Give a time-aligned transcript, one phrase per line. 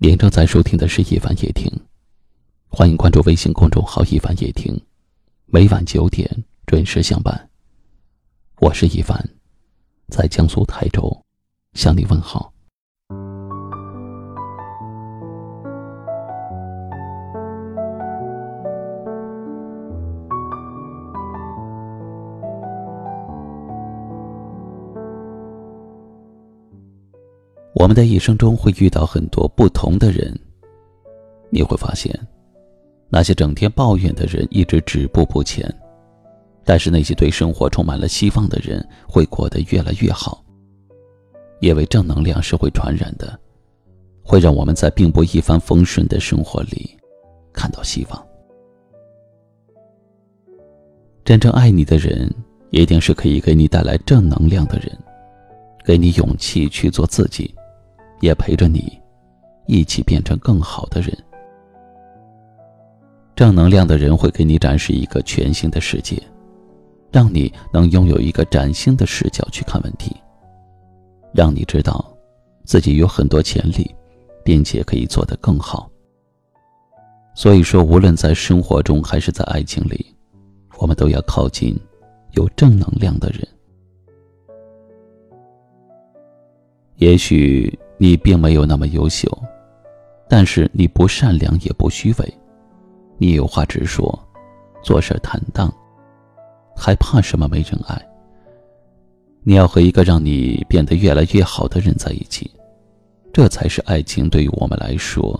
[0.00, 1.68] 您正在收听的是《一凡夜听》，
[2.68, 4.80] 欢迎关注微信公众号“一凡夜听”，
[5.46, 7.50] 每晚九点准时相伴。
[8.60, 9.28] 我是一凡，
[10.06, 11.20] 在江苏泰州
[11.72, 12.52] 向你问好。
[27.78, 30.36] 我们的一生中会遇到很多不同的人，
[31.48, 32.12] 你会发现，
[33.08, 35.72] 那些整天抱怨的人一直止步不前，
[36.64, 40.44] 但是那些对生活充满了希望的人会过得越来越好。
[41.60, 43.38] 因为正能量是会传染的，
[44.24, 46.96] 会让我们在并不一帆风顺的生活里
[47.52, 48.26] 看到希望。
[51.24, 52.28] 真正爱你的人，
[52.70, 54.98] 一定是可以给你带来正能量的人，
[55.84, 57.54] 给你勇气去做自己。
[58.20, 59.00] 也陪着你，
[59.66, 61.16] 一起变成更好的人。
[63.36, 66.20] 正能量的人会给你展示一个全新的世界，
[67.12, 70.16] 让你能拥有一个崭新的视角去看问题，
[71.32, 72.04] 让你知道
[72.64, 73.94] 自己有很多潜力，
[74.44, 75.88] 并且可以做得更好。
[77.34, 80.04] 所以说，无论在生活中还是在爱情里，
[80.78, 81.78] 我们都要靠近
[82.32, 83.46] 有正能量的人。
[86.96, 87.78] 也许。
[87.98, 89.28] 你并没有那么优秀，
[90.28, 92.34] 但是你不善良也不虚伪，
[93.18, 94.16] 你有话直说，
[94.82, 95.72] 做事坦荡，
[96.76, 98.00] 还怕什么没人爱？
[99.42, 102.50] 你要和一个让你变得越来越好的人在一起，
[103.32, 105.38] 这才是爱情对于我们来说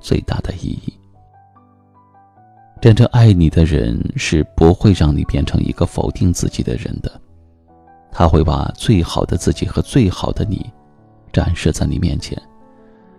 [0.00, 0.92] 最大的意义。
[2.80, 7.20] 真正爱你的人是不会让你变成一个否定自己的人的，
[8.10, 10.64] 他会把最好的自己和最好的你。
[11.32, 12.40] 展示在你面前，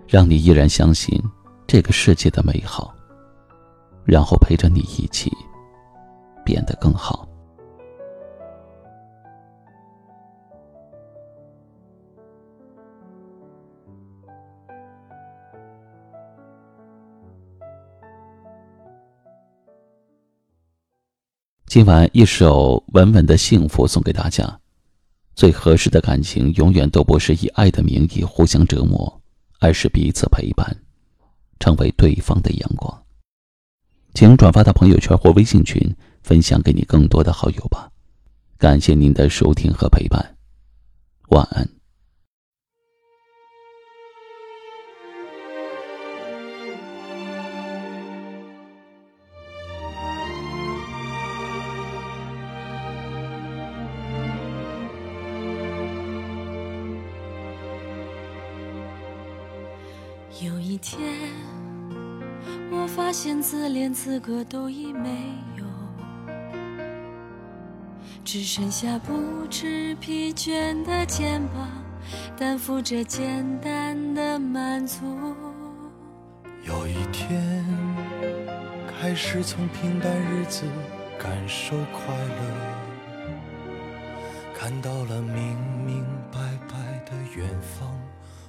[0.07, 1.21] 让你依然相信
[1.67, 2.93] 这个世界的美好，
[4.03, 5.31] 然后陪着你一起
[6.43, 7.27] 变得更好。
[21.67, 24.58] 今晚一首稳稳的幸福送给大家。
[25.39, 29.21] 最合适的感情，永远都不是以爱的名义互相折磨，
[29.59, 30.75] 而是彼此陪伴，
[31.61, 33.05] 成为对方的阳光。
[34.13, 37.89] 请转发到朋友圈或微信群，分享给你更多的好友吧。
[38.57, 40.35] 感谢您的收听和陪伴，
[41.29, 41.78] 晚安。
[60.37, 60.99] 有一天，
[62.71, 65.09] 我发现自怜资格都已没
[65.57, 65.65] 有，
[68.23, 71.67] 只剩下不知疲倦的肩膀，
[72.37, 75.03] 担负着简单的满足。
[76.63, 77.65] 有一天，
[78.87, 80.63] 开始从平淡日子
[81.17, 82.41] 感受快乐，
[84.53, 86.39] 看到了明明白
[86.69, 87.89] 白的远方。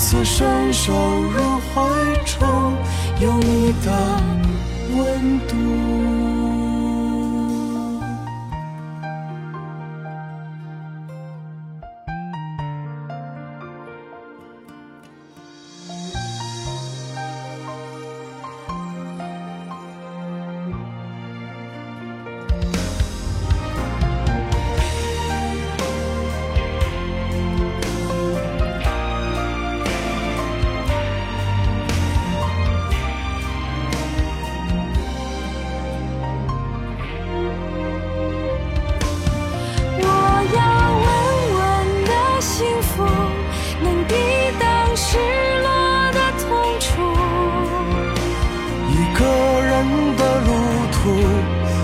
[0.00, 1.82] 次伸手入怀
[2.24, 2.74] 中，
[3.20, 3.92] 有你的
[4.96, 5.89] 温度。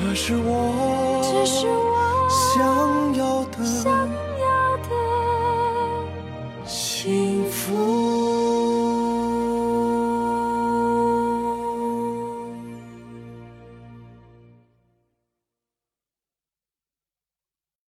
[0.00, 4.90] 这是我，这是我想要的，想要的
[6.64, 7.37] 幸